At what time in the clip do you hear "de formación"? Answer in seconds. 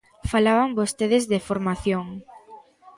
1.31-2.05